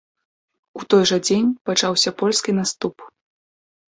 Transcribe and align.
У 0.79 0.85
той 0.93 1.03
жа 1.11 1.17
дзень 1.27 1.51
пачаўся 1.71 2.13
польскі 2.21 2.51
наступ. 2.61 2.95